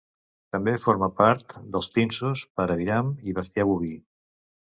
També 0.53 0.71
forma 0.85 1.09
part 1.19 1.53
de 1.75 1.81
pinsos 1.97 2.43
per 2.61 2.67
aviram 2.77 3.13
i 3.33 3.37
bestiar 3.41 3.67
boví. 3.73 3.93